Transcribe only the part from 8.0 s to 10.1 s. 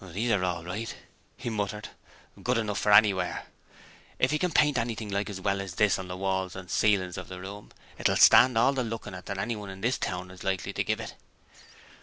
will stand all the looking at that anyone in this